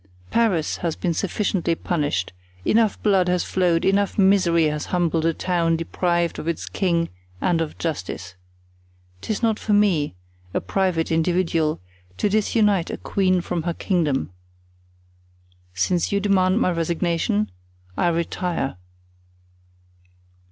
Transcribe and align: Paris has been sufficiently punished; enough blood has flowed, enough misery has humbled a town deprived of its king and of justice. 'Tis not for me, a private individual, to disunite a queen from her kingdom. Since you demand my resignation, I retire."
Paris 0.31 0.77
has 0.77 0.95
been 0.95 1.13
sufficiently 1.13 1.75
punished; 1.75 2.33
enough 2.65 2.99
blood 3.03 3.27
has 3.27 3.43
flowed, 3.43 3.85
enough 3.85 4.17
misery 4.17 4.63
has 4.65 4.85
humbled 4.85 5.25
a 5.27 5.31
town 5.31 5.77
deprived 5.77 6.39
of 6.39 6.47
its 6.47 6.65
king 6.67 7.07
and 7.39 7.61
of 7.61 7.77
justice. 7.77 8.33
'Tis 9.21 9.43
not 9.43 9.59
for 9.59 9.73
me, 9.73 10.15
a 10.55 10.59
private 10.59 11.11
individual, 11.11 11.79
to 12.17 12.29
disunite 12.29 12.89
a 12.89 12.97
queen 12.97 13.41
from 13.41 13.61
her 13.61 13.75
kingdom. 13.75 14.31
Since 15.75 16.11
you 16.11 16.19
demand 16.19 16.59
my 16.59 16.71
resignation, 16.71 17.51
I 17.95 18.07
retire." 18.07 18.77